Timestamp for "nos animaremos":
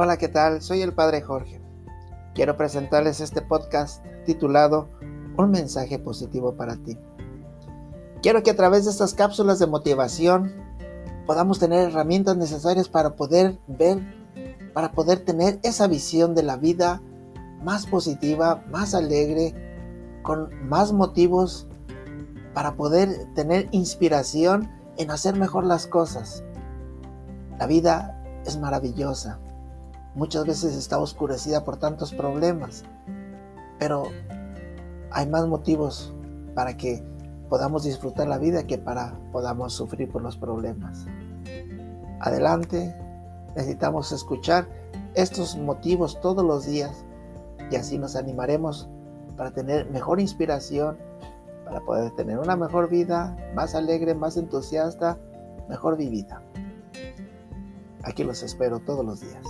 47.96-48.88